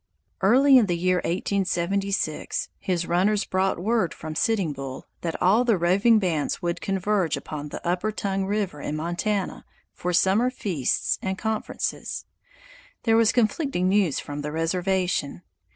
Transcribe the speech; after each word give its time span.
Early 0.41 0.79
in 0.79 0.87
the 0.87 0.97
year 0.97 1.17
1876, 1.17 2.69
his 2.79 3.05
runners 3.05 3.45
brought 3.45 3.77
word 3.77 4.15
from 4.15 4.33
Sitting 4.33 4.73
Bull 4.73 5.05
that 5.21 5.39
all 5.39 5.63
the 5.63 5.77
roving 5.77 6.17
bands 6.17 6.59
would 6.59 6.81
converge 6.81 7.37
upon 7.37 7.69
the 7.69 7.87
upper 7.87 8.11
Tongue 8.11 8.45
River 8.47 8.81
in 8.81 8.95
Montana 8.95 9.63
for 9.93 10.11
summer 10.11 10.49
feasts 10.49 11.19
and 11.21 11.37
conferences. 11.37 12.25
There 13.03 13.15
was 13.15 13.31
conflicting 13.31 13.89
news 13.89 14.19
from 14.19 14.41
the 14.41 14.51
reservation. 14.51 15.43